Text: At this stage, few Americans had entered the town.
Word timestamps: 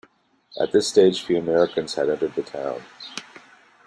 At 0.59 0.71
this 0.71 0.87
stage, 0.87 1.21
few 1.21 1.37
Americans 1.37 1.93
had 1.93 2.09
entered 2.09 2.33
the 2.33 2.41
town. 2.41 2.81